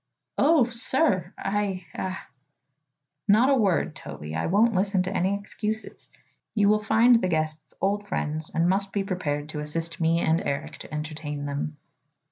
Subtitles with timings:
[0.39, 1.31] "Oh, sir!
[1.37, 2.17] I I"
[3.27, 4.33] "Not a word, Toby.
[4.35, 6.09] I won't listen to any excuses.
[6.55, 10.41] You will find the guests old friends and must be prepared to assist me and
[10.41, 11.77] Eric to entertain them."